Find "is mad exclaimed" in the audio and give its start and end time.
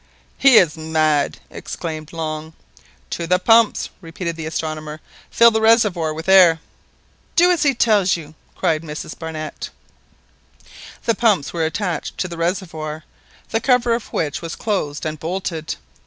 0.57-2.11